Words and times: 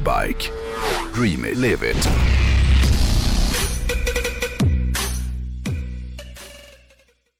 Kickbike. 0.00 0.50
Dream 1.14 1.44
it, 1.44 1.56
live 1.56 1.90
it. 1.90 2.08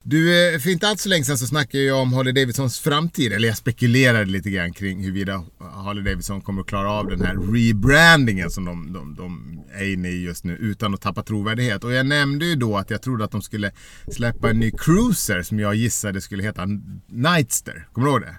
Du, 0.05 0.55
eh, 0.55 0.59
för 0.59 0.71
inte 0.71 0.89
alls 0.89 1.03
så 1.03 1.09
länge 1.09 1.25
sedan 1.25 1.39
så 1.39 1.47
snackade 1.47 1.85
jag 1.85 1.99
om 1.99 2.13
Harley 2.13 2.33
Davidsons 2.33 2.81
framtid. 2.81 3.33
Eller 3.33 3.49
jag 3.49 3.57
spekulerade 3.57 4.25
lite 4.25 4.51
grann 4.51 4.73
kring 4.73 5.03
huruvida 5.03 5.45
Harley 5.59 6.05
Davidson 6.05 6.41
kommer 6.41 6.61
att 6.61 6.67
klara 6.67 6.91
av 6.91 7.07
den 7.07 7.21
här 7.21 7.35
rebrandingen 7.35 8.51
som 8.51 8.65
de, 8.65 8.93
de, 8.93 9.15
de 9.15 9.61
är 9.75 9.93
inne 9.93 10.09
i 10.09 10.25
just 10.25 10.45
nu 10.45 10.57
utan 10.57 10.95
att 10.95 11.01
tappa 11.01 11.23
trovärdighet. 11.23 11.85
Och 11.85 11.93
jag 11.93 12.07
nämnde 12.07 12.47
ju 12.47 12.57
då 12.57 12.77
att 12.77 12.91
jag 12.91 13.03
trodde 13.03 13.25
att 13.25 13.33
de 13.33 13.43
skulle 13.43 13.73
släppa 14.09 14.51
en 14.51 14.59
ny 14.59 14.71
Cruiser 14.71 15.43
som 15.43 15.61
jag 15.61 15.75
gissade 15.75 16.21
skulle 16.21 16.43
heta 16.43 16.67
Nightster. 17.09 17.89
Kommer 17.93 18.07
du 18.07 18.13
ihåg 18.13 18.21
det? 18.21 18.37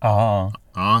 Ja. 0.00 0.52
Ja, 0.74 0.91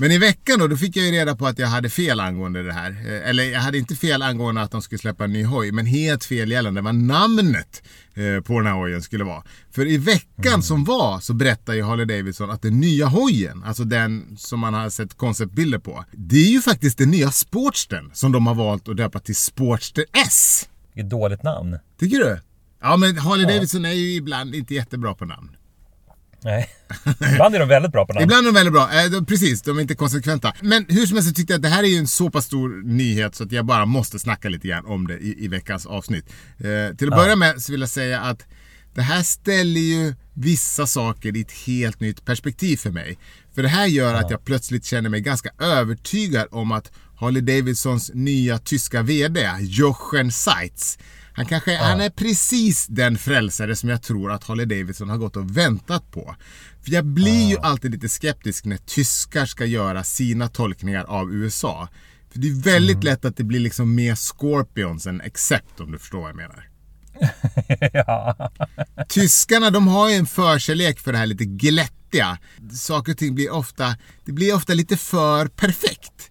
men 0.00 0.12
i 0.12 0.18
veckan 0.18 0.58
då, 0.58 0.66
då 0.66 0.76
fick 0.76 0.96
jag 0.96 1.06
ju 1.06 1.12
reda 1.12 1.36
på 1.36 1.46
att 1.46 1.58
jag 1.58 1.68
hade 1.68 1.90
fel 1.90 2.20
angående 2.20 2.62
det 2.62 2.72
här. 2.72 2.90
Eh, 2.90 3.28
Eller 3.28 3.44
jag 3.44 3.60
hade 3.60 3.78
inte 3.78 3.96
fel 3.96 4.22
angående 4.22 4.60
att 4.62 4.70
de 4.70 4.82
skulle 4.82 4.98
släppa 4.98 5.24
en 5.24 5.32
ny 5.32 5.44
hoj, 5.44 5.72
men 5.72 5.86
helt 5.86 6.24
fel 6.24 6.50
gällande 6.50 6.80
vad 6.80 6.94
namnet 6.94 7.82
eh, 8.14 8.42
på 8.44 8.58
den 8.58 8.66
här 8.66 8.74
hojen 8.74 9.02
skulle 9.02 9.24
vara. 9.24 9.42
För 9.70 9.86
i 9.86 9.96
veckan 9.98 10.62
som 10.62 10.84
var 10.84 11.20
så 11.20 11.34
berättade 11.34 11.78
ju 11.78 11.84
Harley 11.84 12.06
Davidson 12.06 12.50
att 12.50 12.62
den 12.62 12.80
nya 12.80 13.06
hojen, 13.06 13.64
alltså 13.64 13.84
den 13.84 14.36
som 14.38 14.60
man 14.60 14.74
har 14.74 14.90
sett 14.90 15.16
konceptbilder 15.16 15.78
på, 15.78 16.04
det 16.12 16.36
är 16.36 16.50
ju 16.50 16.62
faktiskt 16.62 16.98
den 16.98 17.10
nya 17.10 17.30
Sportstern 17.30 18.10
som 18.12 18.32
de 18.32 18.46
har 18.46 18.54
valt 18.54 18.88
att 18.88 18.96
döpa 18.96 19.18
till 19.18 19.36
Sportster 19.36 20.04
S. 20.26 20.68
Vilket 20.94 21.10
dåligt 21.10 21.42
namn. 21.42 21.78
Tycker 21.98 22.18
du? 22.18 22.40
Ja, 22.82 22.96
men 22.96 23.18
Harley 23.18 23.46
Davidson 23.46 23.84
är 23.84 23.92
ju 23.92 24.14
ibland 24.14 24.54
inte 24.54 24.74
jättebra 24.74 25.14
på 25.14 25.24
namn. 25.24 25.56
Nej. 26.42 26.68
Ibland 27.32 27.54
är 27.54 27.58
de 27.58 27.68
väldigt 27.68 27.92
bra 27.92 28.06
på 28.06 28.12
namn. 28.12 28.24
Ibland 28.24 28.46
är 28.46 28.52
de 28.52 28.54
väldigt 28.54 28.72
bra. 28.72 28.90
Eh, 28.92 29.10
de, 29.10 29.26
precis, 29.26 29.62
de 29.62 29.76
är 29.76 29.82
inte 29.82 29.94
konsekventa. 29.94 30.52
Men 30.60 30.86
hur 30.88 31.06
som 31.06 31.16
helst 31.16 31.28
så 31.28 31.34
tyckte 31.34 31.52
jag 31.52 31.58
att 31.58 31.62
det 31.62 31.68
här 31.68 31.82
är 31.82 31.88
ju 31.88 31.96
en 31.96 32.06
så 32.06 32.30
pass 32.30 32.44
stor 32.44 32.82
nyhet 32.84 33.34
så 33.34 33.44
att 33.44 33.52
jag 33.52 33.66
bara 33.66 33.86
måste 33.86 34.18
snacka 34.18 34.48
lite 34.48 34.68
grann 34.68 34.86
om 34.86 35.06
det 35.06 35.18
i, 35.18 35.44
i 35.44 35.48
veckans 35.48 35.86
avsnitt. 35.86 36.24
Eh, 36.58 36.96
till 36.96 37.08
att 37.08 37.18
börja 37.18 37.36
med 37.36 37.62
så 37.62 37.72
vill 37.72 37.80
jag 37.80 37.90
säga 37.90 38.20
att 38.20 38.46
det 38.94 39.02
här 39.02 39.22
ställer 39.22 39.80
ju 39.80 40.14
vissa 40.34 40.86
saker 40.86 41.36
i 41.36 41.40
ett 41.40 41.52
helt 41.66 42.00
nytt 42.00 42.24
perspektiv 42.24 42.76
för 42.76 42.90
mig. 42.90 43.18
För 43.54 43.62
det 43.62 43.68
här 43.68 43.86
gör 43.86 44.14
att 44.14 44.30
jag 44.30 44.44
plötsligt 44.44 44.84
känner 44.84 45.10
mig 45.10 45.20
ganska 45.20 45.50
övertygad 45.58 46.48
om 46.50 46.72
att 46.72 46.92
Harley 47.16 47.42
Davidsons 47.42 48.10
nya 48.14 48.58
tyska 48.58 49.02
VD, 49.02 49.50
Jochen 49.60 50.32
Seitz, 50.32 50.98
han, 51.32 51.46
kanske, 51.46 51.76
han 51.76 52.00
är 52.00 52.10
precis 52.10 52.86
den 52.86 53.18
frälsare 53.18 53.76
som 53.76 53.88
jag 53.88 54.02
tror 54.02 54.32
att 54.32 54.44
Harley 54.44 54.66
Davidson 54.66 55.08
har 55.08 55.16
gått 55.16 55.36
och 55.36 55.56
väntat 55.56 56.10
på. 56.10 56.36
För 56.84 56.92
jag 56.92 57.04
blir 57.04 57.48
ju 57.48 57.58
alltid 57.58 57.90
lite 57.90 58.08
skeptisk 58.08 58.64
när 58.64 58.76
tyskar 58.76 59.46
ska 59.46 59.64
göra 59.64 60.04
sina 60.04 60.48
tolkningar 60.48 61.04
av 61.04 61.32
USA. 61.34 61.88
För 62.32 62.38
det 62.38 62.48
är 62.48 62.62
väldigt 62.62 63.04
lätt 63.04 63.24
att 63.24 63.36
det 63.36 63.44
blir 63.44 63.60
liksom 63.60 63.94
mer 63.94 64.14
Scorpions 64.14 65.06
än 65.06 65.20
Accept 65.20 65.80
om 65.80 65.92
du 65.92 65.98
förstår 65.98 66.20
vad 66.20 66.28
jag 66.28 66.36
menar. 66.36 66.68
ja. 67.92 68.50
Tyskarna 69.08 69.70
de 69.70 69.88
har 69.88 70.08
ju 70.10 70.14
en 70.14 70.26
förkärlek 70.26 71.00
för 71.00 71.12
det 71.12 71.18
här 71.18 71.26
lite 71.26 71.44
glättiga. 71.44 72.38
Saker 72.72 73.12
och 73.12 73.18
ting 73.18 73.34
blir 73.34 73.52
ofta, 73.52 73.96
det 74.24 74.32
blir 74.32 74.54
ofta 74.54 74.74
lite 74.74 74.96
för 74.96 75.46
perfekt. 75.46 76.30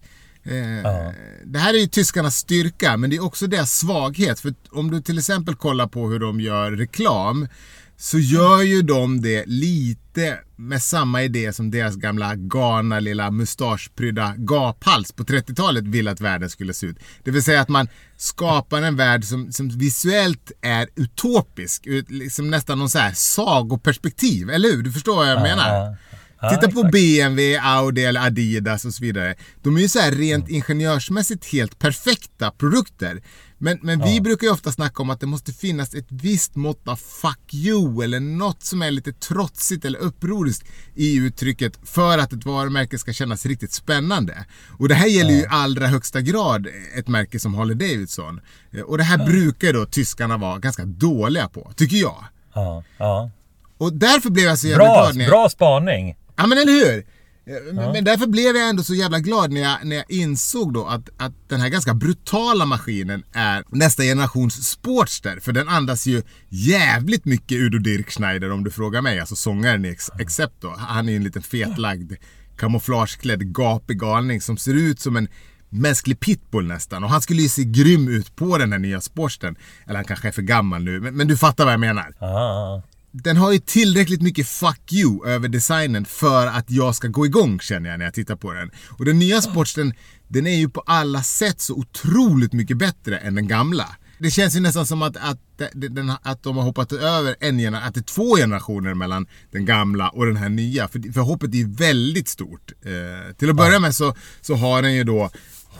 Eh, 0.50 1.12
Det 1.44 1.58
här 1.58 1.74
är 1.74 1.78
ju 1.78 1.86
tyskarnas 1.86 2.36
styrka, 2.36 2.96
men 2.96 3.10
det 3.10 3.16
är 3.16 3.24
också 3.24 3.46
deras 3.46 3.72
svaghet. 3.78 4.40
För 4.40 4.54
om 4.70 4.90
du 4.90 5.00
till 5.00 5.18
exempel 5.18 5.54
kollar 5.54 5.86
på 5.86 6.08
hur 6.08 6.18
de 6.18 6.40
gör 6.40 6.70
reklam, 6.72 7.48
så 7.96 8.18
gör 8.18 8.62
ju 8.62 8.82
de 8.82 9.20
det 9.20 9.44
lite 9.46 10.38
med 10.56 10.82
samma 10.82 11.22
idé 11.22 11.52
som 11.52 11.70
deras 11.70 11.96
gamla 11.96 12.34
galna 12.34 13.00
lilla 13.00 13.30
mustaschprydda 13.30 14.34
gaphals 14.36 15.12
på 15.12 15.22
30-talet 15.24 15.84
ville 15.84 16.10
att 16.10 16.20
världen 16.20 16.50
skulle 16.50 16.74
se 16.74 16.86
ut. 16.86 16.96
Det 17.24 17.30
vill 17.30 17.42
säga 17.42 17.60
att 17.60 17.68
man 17.68 17.88
skapar 18.16 18.82
en 18.82 18.96
värld 18.96 19.24
som, 19.24 19.52
som 19.52 19.68
visuellt 19.68 20.52
är 20.62 20.88
utopisk, 20.96 21.86
ut- 21.86 22.10
liksom 22.10 22.50
nästan 22.50 22.78
någon 22.78 22.88
så 22.90 22.98
här 22.98 23.12
sagoperspektiv, 23.14 24.50
eller 24.50 24.68
hur? 24.68 24.82
Du 24.82 24.92
förstår 24.92 25.16
vad 25.16 25.28
jag 25.30 25.42
menar? 25.42 25.96
Ja. 26.40 26.48
Ja, 26.48 26.50
Titta 26.50 26.72
på 26.72 26.80
exakt. 26.80 26.92
BMW, 26.92 27.58
Audi 27.62 28.04
eller 28.04 28.26
Adidas 28.26 28.84
och 28.84 28.94
så 28.94 29.04
vidare. 29.04 29.34
De 29.62 29.76
är 29.76 29.80
ju 29.80 29.88
så 29.88 29.98
här 29.98 30.12
rent 30.12 30.48
ingenjörsmässigt 30.48 31.52
helt 31.52 31.78
perfekta 31.78 32.50
produkter. 32.50 33.22
Men, 33.62 33.78
men 33.82 34.02
vi 34.04 34.20
brukar 34.20 34.46
ju 34.46 34.52
ofta 34.52 34.72
snacka 34.72 35.02
om 35.02 35.10
att 35.10 35.20
det 35.20 35.26
måste 35.26 35.52
finnas 35.52 35.94
ett 35.94 36.06
visst 36.08 36.56
mått 36.56 36.88
av 36.88 36.96
fuck 36.96 37.54
you 37.54 38.04
eller 38.04 38.20
något 38.20 38.62
som 38.62 38.82
är 38.82 38.90
lite 38.90 39.12
trotsigt 39.12 39.84
eller 39.84 39.98
upproriskt 39.98 40.68
i 40.94 41.16
uttrycket 41.16 41.78
för 41.84 42.18
att 42.18 42.32
ett 42.32 42.46
varumärke 42.46 42.98
ska 42.98 43.12
kännas 43.12 43.46
riktigt 43.46 43.72
spännande. 43.72 44.44
Och 44.78 44.88
det 44.88 44.94
här 44.94 45.06
gäller 45.06 45.30
ju 45.30 45.40
i 45.40 45.46
allra 45.50 45.86
högsta 45.86 46.20
grad 46.20 46.66
ett 46.96 47.08
märke 47.08 47.38
som 47.38 47.54
Harley 47.54 47.74
Davidson. 47.74 48.40
Och 48.86 48.98
det 48.98 49.04
här 49.04 49.26
brukar 49.26 49.72
då 49.72 49.86
tyskarna 49.86 50.36
vara 50.36 50.58
ganska 50.58 50.84
dåliga 50.84 51.48
på, 51.48 51.72
tycker 51.76 51.96
jag. 51.96 52.24
Ja. 52.54 52.84
ja. 52.98 53.30
Och 53.78 53.92
därför 53.92 54.30
blev 54.30 54.44
jag 54.46 54.58
så 54.58 54.66
jävla 54.66 54.84
glad 54.84 55.16
när 55.16 55.24
jag... 55.24 55.30
bra 55.30 55.48
spaning. 55.48 56.16
Ja 56.40 56.46
men 56.46 56.58
eller 56.58 56.72
hur! 56.72 56.98
Eh, 57.46 57.74
Men, 57.74 57.92
men 57.92 58.04
därför 58.04 58.26
blev 58.26 58.56
jag 58.56 58.68
ändå 58.68 58.82
så 58.82 58.94
jävla 58.94 59.18
glad 59.18 59.52
när 59.52 59.60
jag, 59.60 59.78
när 59.84 59.96
jag 59.96 60.04
insåg 60.10 60.74
då 60.74 60.86
att, 60.86 61.08
att 61.16 61.32
den 61.48 61.60
här 61.60 61.68
ganska 61.68 61.94
brutala 61.94 62.66
maskinen 62.66 63.22
är 63.32 63.64
nästa 63.68 64.02
generations 64.02 64.68
Sportster. 64.68 65.40
För 65.40 65.52
den 65.52 65.68
andas 65.68 66.06
ju 66.06 66.22
jävligt 66.48 67.24
mycket 67.24 67.58
Udo 67.58 67.78
Dirkschneider 67.78 68.50
om 68.52 68.64
du 68.64 68.70
frågar 68.70 69.02
mig. 69.02 69.20
Alltså 69.20 69.36
sångaren 69.36 69.84
i 69.84 69.88
Ex- 69.88 70.10
Accept 70.10 70.54
då. 70.60 70.74
Han 70.78 71.08
är 71.08 71.12
ju 71.12 71.16
en 71.16 71.24
liten 71.24 71.42
fetlagd 71.42 72.12
kamouflageklädd 72.56 73.54
gapig 73.54 73.98
galning 74.00 74.40
som 74.40 74.56
ser 74.56 74.74
ut 74.74 75.00
som 75.00 75.16
en 75.16 75.28
mänsklig 75.68 76.20
pitbull 76.20 76.66
nästan. 76.66 77.04
Och 77.04 77.10
han 77.10 77.22
skulle 77.22 77.42
ju 77.42 77.48
se 77.48 77.64
grym 77.64 78.08
ut 78.08 78.36
på 78.36 78.58
den 78.58 78.72
här 78.72 78.78
nya 78.78 79.00
Sportstern. 79.00 79.56
Eller 79.86 79.94
han 79.96 80.04
kanske 80.04 80.28
är 80.28 80.32
för 80.32 80.42
gammal 80.42 80.84
nu, 80.84 81.00
men, 81.00 81.16
men 81.16 81.28
du 81.28 81.36
fattar 81.36 81.64
vad 81.64 81.72
jag 81.72 81.80
menar 81.80 82.14
Ja. 82.20 82.82
Den 83.12 83.36
har 83.36 83.52
ju 83.52 83.58
tillräckligt 83.58 84.22
mycket 84.22 84.48
fuck 84.48 84.92
you 84.92 85.28
över 85.28 85.48
designen 85.48 86.04
för 86.04 86.46
att 86.46 86.70
jag 86.70 86.94
ska 86.94 87.08
gå 87.08 87.26
igång 87.26 87.60
känner 87.60 87.90
jag 87.90 87.98
när 87.98 88.04
jag 88.04 88.14
tittar 88.14 88.36
på 88.36 88.52
den. 88.52 88.70
Och 88.98 89.04
den 89.04 89.18
nya 89.18 89.40
Sportsten, 89.40 89.94
den 90.28 90.46
är 90.46 90.56
ju 90.56 90.68
på 90.68 90.80
alla 90.80 91.22
sätt 91.22 91.60
så 91.60 91.74
otroligt 91.74 92.52
mycket 92.52 92.76
bättre 92.76 93.18
än 93.18 93.34
den 93.34 93.48
gamla. 93.48 93.96
Det 94.18 94.30
känns 94.30 94.56
ju 94.56 94.60
nästan 94.60 94.86
som 94.86 95.02
att, 95.02 95.16
att, 95.16 95.38
den, 95.72 96.12
att 96.22 96.42
de 96.42 96.56
har 96.56 96.64
hoppat 96.64 96.92
över 96.92 97.36
en 97.40 97.58
generation, 97.58 97.88
att 97.88 97.94
det 97.94 98.00
är 98.00 98.14
två 98.14 98.36
generationer 98.36 98.94
mellan 98.94 99.26
den 99.50 99.64
gamla 99.64 100.08
och 100.08 100.26
den 100.26 100.36
här 100.36 100.48
nya. 100.48 100.88
För, 100.88 101.12
för 101.12 101.20
hoppet 101.20 101.54
är 101.54 101.58
ju 101.58 101.68
väldigt 101.68 102.28
stort. 102.28 102.72
Eh, 102.82 103.34
till 103.36 103.50
att 103.50 103.56
börja 103.56 103.78
med 103.78 103.94
så, 103.94 104.14
så 104.40 104.54
har 104.54 104.82
den 104.82 104.94
ju 104.94 105.04
då 105.04 105.30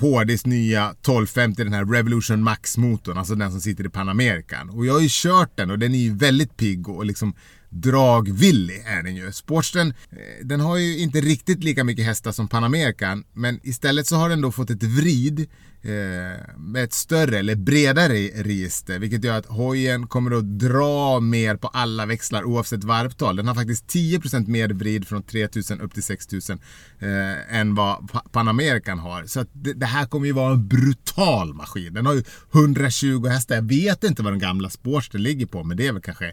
HDs 0.01 0.47
nya 0.47 0.91
1250, 0.91 1.65
den 1.65 1.73
här 1.73 1.85
Revolution 1.85 2.43
Max-motorn, 2.43 3.19
alltså 3.19 3.35
den 3.35 3.51
som 3.51 3.61
sitter 3.61 3.87
i 3.87 3.89
Panamerican. 3.89 4.71
Och 4.71 4.87
jag 4.87 4.93
har 4.93 5.01
ju 5.01 5.09
kört 5.11 5.57
den 5.57 5.71
och 5.71 5.79
den 5.79 5.95
är 5.95 5.99
ju 5.99 6.15
väldigt 6.15 6.57
pigg 6.57 6.89
och 6.89 7.05
liksom 7.05 7.35
dragvillig 7.71 8.83
är 8.87 9.03
den 9.03 9.17
ju. 9.17 9.33
Sportsten, 9.33 9.89
eh, 9.89 10.47
den 10.47 10.61
har 10.61 10.77
ju 10.77 10.99
inte 10.99 11.21
riktigt 11.21 11.65
lika 11.65 11.85
mycket 11.85 12.05
hästar 12.05 12.33
som 12.33 12.49
Panamerican, 12.49 13.25
men 13.33 13.61
istället 13.63 14.07
så 14.07 14.17
har 14.17 14.29
den 14.29 14.41
då 14.41 14.53
fått 14.53 14.71
ett 14.71 14.83
vrid 14.83 15.41
eh, 15.83 16.57
med 16.59 16.85
ett 16.85 16.93
större 16.93 17.39
eller 17.39 17.55
bredare 17.55 18.15
register, 18.43 18.99
vilket 18.99 19.25
gör 19.25 19.39
att 19.39 19.47
hojen 19.47 20.07
kommer 20.07 20.31
att 20.39 20.59
dra 20.59 21.21
mer 21.21 21.57
på 21.57 21.69
alla 21.69 22.07
växlar 22.07 22.45
oavsett 22.45 22.85
varvtal. 22.85 23.37
Den 23.37 23.49
har 23.49 23.55
faktiskt 23.55 23.87
10% 23.87 24.47
mer 24.49 24.69
vrid 24.69 25.09
från 25.09 25.23
3000 25.23 25.81
upp 25.81 25.95
till 25.95 26.03
6000 26.03 26.61
eh, 26.99 27.57
än 27.57 27.75
vad 27.75 28.11
Pa- 28.13 28.25
Panamerican 28.33 28.99
har. 28.99 29.25
Så 29.27 29.41
att 29.41 29.49
det, 29.53 29.73
det 29.73 29.87
här 29.87 30.07
kommer 30.07 30.27
ju 30.27 30.33
vara 30.33 30.53
en 30.53 30.69
brutal 30.69 31.55
maskin. 31.55 31.95
Den 31.95 32.07
har 32.07 32.15
ju 32.15 32.23
120 32.55 33.27
hästar. 33.27 33.55
Jag 33.55 33.63
vet 33.69 34.05
inte 34.05 34.23
vad 34.23 34.33
den 34.33 34.41
gamla 34.41 34.71
Sportsten 34.71 35.23
ligger 35.23 35.47
på, 35.47 35.65
men 35.65 35.77
det 35.77 35.87
är 35.87 35.93
väl 35.93 36.03
kanske, 36.03 36.33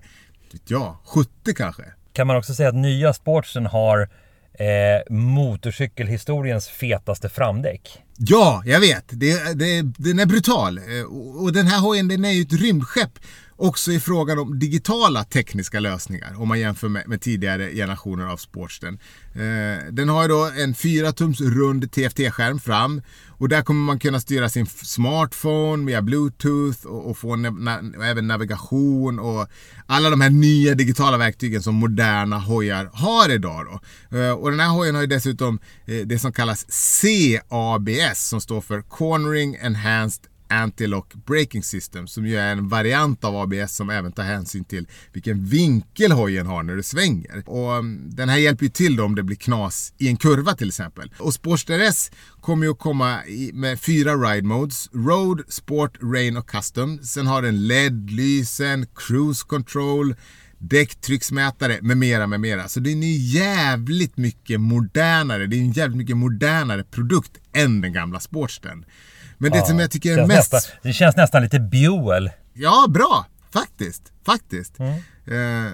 jag, 0.67 0.95
70 1.05 1.53
kanske. 1.55 1.83
Kan 2.13 2.27
man 2.27 2.35
också 2.35 2.53
säga 2.53 2.69
att 2.69 2.75
nya 2.75 3.13
Sportsen 3.13 3.65
har 3.65 4.09
eh, 4.53 5.13
motorcykelhistoriens 5.13 6.67
fetaste 6.67 7.29
framdäck? 7.29 8.03
Ja, 8.17 8.63
jag 8.65 8.79
vet. 8.79 9.05
Det, 9.09 9.59
det, 9.59 9.81
den 9.97 10.19
är 10.19 10.25
brutal. 10.25 10.77
Eh, 10.77 11.03
och 11.43 11.53
den 11.53 11.67
här 11.67 11.79
hojen 11.79 12.07
den 12.07 12.25
är 12.25 12.31
ju 12.31 12.41
ett 12.41 12.53
rymdskepp 12.53 13.19
också 13.57 13.91
i 13.91 13.99
frågan 13.99 14.39
om 14.39 14.59
digitala 14.59 15.23
tekniska 15.23 15.79
lösningar 15.79 16.41
om 16.41 16.47
man 16.47 16.59
jämför 16.59 16.89
med, 16.89 17.07
med 17.07 17.21
tidigare 17.21 17.71
generationer 17.71 18.25
av 18.25 18.37
Sportsten. 18.37 18.99
Eh, 19.33 19.91
den 19.91 20.09
har 20.09 20.21
ju 20.21 20.27
då 20.27 20.45
en 20.45 20.73
4-tums 20.73 21.41
rund 21.41 21.91
TFT-skärm 21.91 22.59
fram 22.59 23.01
och 23.27 23.49
där 23.49 23.61
kommer 23.61 23.85
man 23.85 23.99
kunna 23.99 24.19
styra 24.19 24.49
sin 24.49 24.65
smartphone 24.67 25.85
via 25.85 26.01
bluetooth 26.01 26.85
och, 26.85 27.09
och 27.09 27.17
få 27.17 27.35
na- 27.35 27.97
och 27.97 28.05
även 28.05 28.27
navigation 28.27 29.19
och 29.19 29.47
alla 29.85 30.09
de 30.09 30.21
här 30.21 30.29
nya 30.29 30.75
digitala 30.75 31.17
verktygen 31.17 31.61
som 31.63 31.75
moderna 31.75 32.39
hojar 32.39 32.89
har 32.93 33.29
idag. 33.29 33.65
Då. 33.65 34.17
Eh, 34.17 34.31
och 34.31 34.51
den 34.51 34.59
här 34.59 34.69
hojen 34.69 34.95
har 34.95 35.01
ju 35.01 35.07
dessutom 35.07 35.59
eh, 35.85 36.07
det 36.07 36.19
som 36.19 36.33
kallas 36.33 36.65
CABS 37.01 38.27
som 38.27 38.41
står 38.41 38.61
för 38.61 38.81
Cornering 38.81 39.57
Enhanced 39.61 40.27
Anti-Lock 40.49 41.13
Braking 41.25 41.63
System 41.63 42.07
som 42.07 42.25
ju 42.25 42.37
är 42.37 42.51
en 42.51 42.69
variant 42.69 43.23
av 43.23 43.35
ABS 43.35 43.75
som 43.75 43.89
även 43.89 44.11
tar 44.11 44.23
hänsyn 44.23 44.65
till 44.65 44.87
vilken 45.13 45.45
vinkel 45.45 46.11
hojen 46.11 46.47
har 46.47 46.63
när 46.63 46.75
du 46.75 46.83
svänger. 46.83 47.43
Och 47.45 47.75
mm, 47.75 48.09
den 48.15 48.29
här 48.29 48.37
hjälper 48.37 48.63
ju 48.63 48.69
till 48.69 48.95
då 48.95 49.03
om 49.03 49.15
det 49.15 49.23
blir 49.23 49.37
knas 49.37 49.93
i 49.97 50.07
en 50.07 50.17
kurva 50.17 50.53
till 50.53 50.67
exempel. 50.67 51.13
Och 51.19 51.33
Sportster 51.33 51.79
S 51.79 52.11
kommer 52.41 52.65
ju 52.65 52.71
att 52.71 52.79
komma 52.79 53.19
med 53.53 53.79
fyra 53.79 54.15
ride 54.15 54.47
modes. 54.47 54.89
Road, 54.93 55.41
Sport, 55.47 55.97
Rain 56.01 56.37
och 56.37 56.49
Custom. 56.49 56.99
Sen 57.03 57.27
har 57.27 57.41
den 57.41 57.67
LED-lysen, 57.67 58.87
Cruise 58.95 59.43
Control, 59.47 60.15
däcktrycksmätare 60.59 61.79
med 61.81 61.97
mera, 61.97 62.27
med 62.27 62.39
mera. 62.39 62.67
Så 62.67 62.79
den 62.79 63.03
är 63.03 63.17
jävligt 63.17 64.17
mycket 64.17 64.61
modernare. 64.61 65.47
Det 65.47 65.55
är 65.55 65.61
en 65.61 65.71
jävligt 65.71 65.97
mycket 65.97 66.17
modernare 66.17 66.83
produkt 66.83 67.31
än 67.53 67.81
den 67.81 67.93
gamla 67.93 68.19
Sportstern. 68.19 68.85
Men 69.37 69.51
det 69.51 69.57
Ja, 69.57 69.65
som 69.65 69.79
jag 69.79 69.91
tycker 69.91 70.17
är 70.17 70.27
mest... 70.27 70.53
Nästan, 70.53 70.71
det 70.83 70.93
känns 70.93 71.15
nästan 71.15 71.43
lite 71.43 71.59
Buell. 71.59 72.31
Ja, 72.53 72.85
bra! 72.89 73.25
Faktiskt. 73.53 74.11
Faktiskt. 74.25 74.79
Eh, 74.79 74.85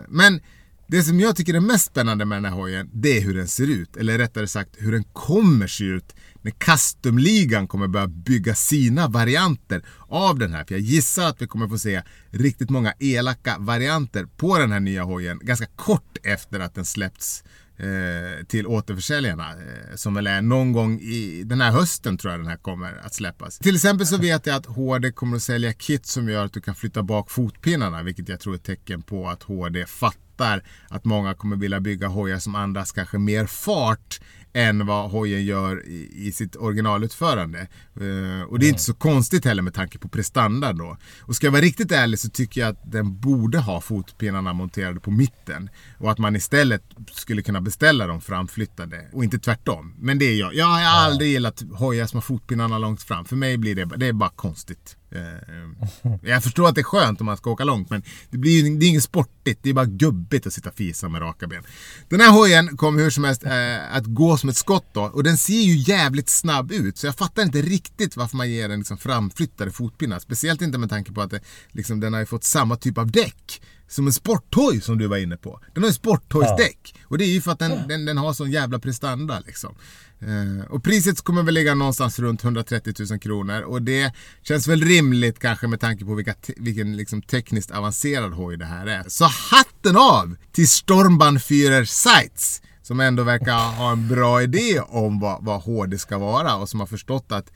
men 0.08 0.42
det 0.88 1.04
som 1.04 1.20
jag 1.20 1.36
tycker 1.36 1.54
är 1.54 1.60
mest 1.60 1.86
spännande 1.86 2.26
med 2.26 2.36
den 2.36 2.46
här 2.46 2.52
hojen, 2.52 2.90
det 2.94 3.18
är 3.18 3.22
hur 3.22 3.34
den 3.34 3.48
ser 3.48 3.68
ut. 3.68 3.98
Eller 3.98 4.18
rättare 4.18 4.48
sagt, 4.48 4.70
hur 4.78 4.92
den 4.92 5.04
kommer 5.04 5.68
se 5.68 5.84
ut 5.84 6.16
när 6.42 6.52
customligan 6.52 7.68
kommer 7.68 7.88
börja 7.88 8.08
bygga 8.08 8.56
sina 8.56 9.08
varianter 9.08 9.86
av 10.08 10.40
den 10.40 10.54
här. 10.54 10.64
För 10.64 10.76
jag 10.76 10.82
gissar 10.82 11.28
att 11.28 11.42
vi 11.42 11.48
kommer 11.48 11.68
få 11.68 11.78
se 11.78 12.02
riktigt 12.30 12.70
många 12.70 12.94
elaka 13.00 13.56
varianter 13.60 14.26
på 14.38 14.58
den 14.58 14.72
här 14.72 14.80
nya 14.80 15.04
hojen 15.04 15.40
ganska 15.44 15.66
kort 15.66 16.18
efter 16.24 16.60
att 16.60 16.76
den 16.76 16.86
släppts 16.86 17.44
Eh, 17.78 18.46
till 18.46 18.68
återförsäljarna. 18.68 19.50
Eh, 19.50 19.96
som 19.96 20.14
väl 20.14 20.28
är 20.28 20.42
någon 20.42 20.72
gång 20.72 21.00
i 21.00 21.44
den 21.46 21.62
här 21.62 21.72
hösten 21.72 22.18
tror 22.18 22.34
jag 22.34 22.40
den 22.40 22.48
här 22.48 22.58
kommer 22.58 23.02
att 23.06 23.14
släppas. 23.14 23.60
Till 23.60 23.76
exempel 23.76 24.08
så 24.08 24.18
vet 24.18 24.46
jag 24.46 24.56
att 24.56 24.66
HD 24.66 25.12
kommer 25.12 25.36
att 25.36 25.44
sälja 25.44 25.74
kit 25.74 26.06
som 26.06 26.30
gör 26.30 26.46
att 26.46 26.54
du 26.54 26.62
kan 26.62 26.76
flytta 26.76 27.04
bak 27.04 27.32
fotpinnarna. 27.32 28.04
Vilket 28.04 28.30
jag 28.30 28.40
tror 28.40 28.54
är 28.54 28.58
ett 28.58 28.64
tecken 28.64 29.02
på 29.02 29.30
att 29.30 29.44
HD 29.44 29.86
fattar 29.86 30.64
att 30.88 31.06
många 31.06 31.34
kommer 31.34 31.56
vilja 31.56 31.80
bygga 31.80 32.08
hojar 32.08 32.40
som 32.40 32.56
andas 32.56 32.92
kanske 32.92 33.18
mer 33.18 33.46
fart 33.46 34.20
än 34.54 34.86
vad 34.86 35.12
hojen 35.12 35.46
gör 35.46 35.88
i, 35.88 36.28
i 36.28 36.32
sitt 36.32 36.56
originalutförande. 36.56 37.60
Eh, 37.96 38.44
och 38.50 38.60
det 38.60 38.66
är 38.66 38.70
inte 38.70 38.82
så 38.82 38.94
konstigt 38.94 39.46
heller 39.46 39.62
med 39.62 39.74
tanke 39.74 40.00
på 40.00 40.08
prestanda 40.08 40.74
då. 40.74 40.98
Och 41.22 41.36
ska 41.36 41.48
jag 41.48 41.52
vara 41.52 41.62
riktigt 41.62 41.92
ärlig 41.92 42.20
så 42.20 42.30
tycker 42.30 42.62
jag 42.62 42.70
att 42.70 42.92
den 42.92 43.20
borde 43.20 43.60
ha 43.60 43.82
fotpinnarna 43.82 44.54
monterade 44.54 45.00
på 45.00 45.12
mitten. 45.12 45.70
Och 45.98 46.12
att 46.12 46.18
man 46.18 46.36
istället 46.36 46.84
skulle 47.12 47.42
kunna 47.42 47.62
beställa 47.62 48.08
dem 48.08 48.22
framflyttade 48.22 49.08
och 49.14 49.24
inte 49.24 49.40
tvärtom. 49.40 49.94
Men 49.98 50.20
det 50.20 50.26
är 50.26 50.36
jag. 50.36 50.56
Jag 50.56 50.66
har 50.66 50.82
aldrig 50.82 51.32
gillat 51.32 51.64
hojar 51.74 52.06
som 52.06 52.18
har 52.18 52.22
fotpinnarna 52.22 52.78
långt 52.78 53.04
fram. 53.04 53.26
För 53.26 53.36
mig 53.36 53.58
blir 53.58 53.76
det, 53.76 53.86
det 53.86 54.08
är 54.08 54.14
bara 54.14 54.30
konstigt. 54.30 54.98
Eh, 55.16 55.22
eh, 55.22 56.18
jag 56.22 56.44
förstår 56.44 56.70
att 56.70 56.76
det 56.76 56.82
är 56.82 56.84
skönt 56.84 57.20
om 57.20 57.26
man 57.26 57.38
ska 57.38 57.52
åka 57.52 57.64
långt 57.64 57.90
men 57.90 58.04
det, 58.30 58.38
blir 58.38 58.52
ju, 58.52 58.78
det 58.78 58.86
är 58.86 58.90
inget 58.90 59.04
sportigt. 59.04 59.60
Det 59.64 59.70
är 59.70 59.74
bara 59.74 59.86
gubbigt 59.86 60.48
att 60.48 60.54
sitta 60.54 60.70
och 60.70 60.76
fisa 60.76 61.10
med 61.10 61.22
raka 61.22 61.48
ben. 61.48 61.64
Den 62.10 62.20
här 62.20 62.32
hojen 62.32 62.78
kommer 62.78 63.04
hur 63.04 63.10
som 63.10 63.24
helst 63.24 63.44
eh, 63.44 63.96
att 63.96 64.06
gå 64.06 64.38
som 64.38 64.50
ett 64.50 64.58
skott 64.58 64.88
då. 64.94 65.02
Och 65.04 65.24
den 65.24 65.38
ser 65.38 65.62
ju 65.62 65.76
jävligt 65.78 66.30
snabb 66.30 66.72
ut. 66.72 66.98
Så 66.98 67.08
jag 67.08 67.16
fattar 67.16 67.44
inte 67.44 67.62
riktigt 67.62 68.18
varför 68.18 68.38
man 68.38 68.52
ger 68.52 68.70
den 68.70 68.80
liksom 68.80 68.98
framflyttade 68.98 69.72
fotpinnar. 69.72 70.20
Speciellt 70.20 70.62
inte 70.62 70.78
med 70.78 70.90
tanke 70.90 71.12
på 71.12 71.22
att 71.22 71.32
det, 71.32 71.40
liksom, 71.72 72.00
den 72.00 72.14
har 72.14 72.20
ju 72.20 72.26
fått 72.26 72.44
samma 72.44 72.76
typ 72.76 72.98
av 72.98 73.12
däck. 73.12 73.62
Som 73.88 74.08
en 74.08 74.14
sporthoj 74.14 74.82
som 74.82 74.98
du 74.98 75.08
var 75.08 75.18
inne 75.18 75.38
på. 75.38 75.60
Den 75.74 75.84
har 75.84 75.90
ju 75.90 75.94
sporthojsdäck. 75.94 76.96
Och 77.04 77.18
det 77.18 77.26
är 77.26 77.30
ju 77.34 77.42
för 77.42 77.52
att 77.52 77.60
den, 77.60 77.88
den, 77.88 78.06
den 78.06 78.18
har 78.18 78.34
sån 78.34 78.52
jävla 78.52 78.80
prestanda 78.80 79.40
liksom. 79.46 79.76
Eh, 80.20 80.66
och 80.72 80.84
priset 80.84 81.22
kommer 81.22 81.44
väl 81.44 81.54
ligga 81.54 81.76
någonstans 81.76 82.20
runt 82.20 82.44
130 82.44 82.94
000 83.10 83.20
kronor. 83.20 83.62
Och 83.62 83.82
det 83.82 84.14
känns 84.44 84.68
väl 84.68 84.82
rimligt 84.82 85.40
kanske 85.40 85.68
med 85.68 85.80
tanke 85.80 86.06
på 86.06 86.16
vilka 86.16 86.34
te- 86.34 86.54
vilken 86.58 86.98
liksom 86.98 87.22
tekniskt 87.22 87.72
avancerad 87.72 88.34
hoj 88.34 88.58
det 88.58 88.66
här 88.66 88.88
är. 88.88 89.04
Så 89.08 89.26
hatten 89.26 89.98
av 89.98 90.36
till 90.52 90.68
Stormbannführer 90.70 91.86
Sights! 91.86 92.62
Som 92.82 93.00
ändå 93.00 93.24
verkar 93.24 93.76
ha 93.76 93.92
en 93.92 94.08
bra 94.08 94.42
idé 94.44 94.80
om 94.80 95.20
vad, 95.20 95.46
vad 95.46 95.62
HD 95.62 95.98
ska 95.98 96.18
vara 96.18 96.56
och 96.56 96.70
som 96.70 96.80
har 96.80 96.88
förstått 96.88 97.32
att 97.32 97.52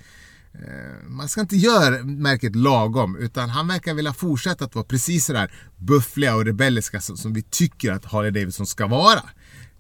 Man 1.08 1.30
ska 1.30 1.42
inte 1.42 1.56
göra 1.56 2.04
märket 2.04 2.56
lagom 2.56 3.16
utan 3.16 3.50
han 3.50 3.68
verkar 3.68 3.94
vilja 3.94 4.14
fortsätta 4.14 4.66
att 4.66 4.76
vara 4.76 4.86
precis 4.86 5.26
sådär 5.26 5.52
buffliga 5.78 6.36
och 6.36 6.46
rebelliska 6.46 7.02
som, 7.02 7.34
vi 7.34 7.42
tycker 7.42 7.92
att 7.92 8.06
Harley 8.06 8.32
Davidson 8.32 8.66
ska 8.66 8.88
vara. 8.88 9.22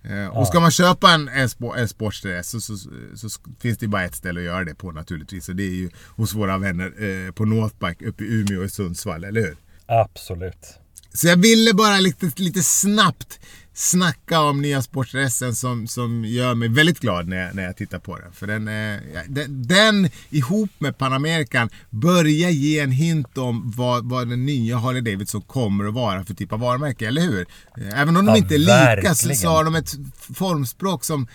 Eh, 0.03 0.27
Och 0.27 0.47
ska 0.47 0.59
man 0.59 0.71
köpa 0.71 1.11
en, 1.11 1.27
en, 1.27 1.49
en 1.77 1.87
Sportster 1.87 2.29
S 2.29 2.49
så, 2.49 2.61
så, 2.61 2.77
så, 3.15 3.29
så 3.29 3.39
finns 3.59 3.77
det 3.77 3.87
bara 3.87 4.03
ett 4.03 4.15
ställe 4.15 4.39
att 4.39 4.45
göra 4.45 4.63
det 4.65 4.75
på 4.75 4.91
naturligtvis 4.91 5.49
och 5.49 5.55
det 5.55 5.63
är 5.63 5.75
ju 5.75 5.89
hos 6.15 6.33
våra 6.33 6.57
vänner 6.57 6.93
eh, 7.03 7.31
på 7.31 7.45
Northbike 7.45 8.05
uppe 8.05 8.23
i 8.23 8.27
Umeå 8.27 8.63
och 8.63 8.71
Sundsvall, 8.71 9.23
eller 9.23 9.41
hur? 9.41 9.57
Absolut. 9.85 10.79
Så 11.17 11.27
jag 11.27 11.37
ville 11.37 11.73
bara 11.73 11.99
lite, 11.99 12.31
lite 12.35 12.63
snabbt 12.63 13.39
snacka 13.73 14.41
om 14.41 14.61
nya 14.61 14.81
Sportressen 14.81 15.55
som, 15.55 15.87
som 15.87 16.25
gör 16.25 16.55
mig 16.55 16.69
väldigt 16.69 16.99
glad 16.99 17.27
när 17.27 17.37
jag, 17.37 17.55
när 17.55 17.63
jag 17.63 17.77
tittar 17.77 17.99
på 17.99 18.17
den. 18.17 18.31
För 18.33 18.47
den, 18.47 18.67
ja, 19.13 19.21
den, 19.27 19.67
den 19.67 20.09
ihop 20.29 20.69
med 20.79 20.97
Panamerican 20.97 21.69
börjar 21.89 22.49
ge 22.49 22.79
en 22.79 22.91
hint 22.91 23.37
om 23.37 23.71
vad, 23.75 24.09
vad 24.09 24.29
den 24.29 24.45
nya 24.45 24.77
Harley 24.77 25.01
Davidson 25.01 25.41
kommer 25.41 25.85
att 25.87 25.93
vara 25.93 26.23
för 26.25 26.33
typ 26.33 26.53
av 26.53 26.59
varumärke, 26.59 27.07
eller 27.07 27.21
hur? 27.21 27.45
Även 27.93 28.17
om 28.17 28.25
de 28.25 28.31
Ja, 28.31 28.37
inte 28.37 28.55
är 28.55 28.59
lika 28.59 28.75
så, 29.15 29.27
verkligen. 29.27 29.37
så 29.37 29.47
har 29.49 29.63
de 29.63 29.75
ett 29.75 29.93
formspråk 30.33 31.03
som 31.05 31.27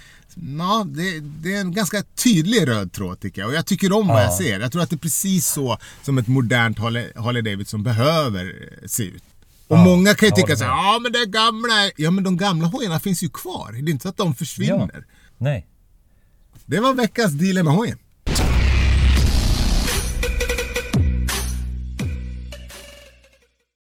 Ja, 0.59 0.87
det, 0.89 1.21
det 1.21 1.55
är 1.55 1.61
en 1.61 1.73
ganska 1.73 2.03
tydlig 2.25 2.69
röd 2.69 2.93
tråd 2.93 3.21
tycker 3.21 3.41
jag. 3.43 3.49
Och 3.49 3.55
jag 3.55 3.67
tycker 3.67 3.93
om 3.93 4.07
vad 4.09 4.17
Ja. 4.19 4.23
jag 4.25 4.35
ser. 4.35 4.61
Jag 4.61 4.73
tror 4.73 4.83
att 4.83 4.91
det 4.91 4.97
är 4.97 4.99
precis 4.99 5.47
så 5.47 5.79
som 6.03 6.19
ett 6.19 6.29
modernt 6.29 6.79
Harley, 6.79 7.13
Harley 7.17 7.43
Davidson 7.43 7.83
behöver 7.83 8.45
eh, 8.45 8.87
se 8.89 9.03
ut. 9.03 9.23
Och 9.73 9.79
Ja, 9.79 9.85
många 9.85 10.15
kan 10.15 10.27
ju 10.29 10.31
tycka 10.35 10.43
håller 10.43 10.57
så 10.57 10.65
här, 10.65 10.71
med. 10.71 10.85
ja 10.95 10.99
men 11.03 11.13
det 11.13 11.27
gamla, 11.27 11.91
ja 11.97 12.11
men 12.11 12.25
de 12.25 12.37
gamla 12.37 12.67
hojarna 12.67 13.01
finns 13.01 13.23
ju 13.23 13.29
kvar. 13.29 13.73
Det 13.73 13.79
är 13.79 13.93
inte 13.93 14.03
så 14.03 14.09
att 14.09 14.17
de 14.17 14.35
försvinner. 14.35 15.05
Nej. 15.39 15.67
Det 16.67 16.81
var 16.81 16.95
veckans 16.95 17.33
deal 17.33 17.65
med 17.65 17.75
hojen. 17.75 17.99